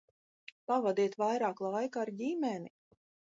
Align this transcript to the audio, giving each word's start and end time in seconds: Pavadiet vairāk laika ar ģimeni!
Pavadiet 0.71 1.17
vairāk 1.23 1.61
laika 1.67 2.03
ar 2.05 2.13
ģimeni! 2.23 2.73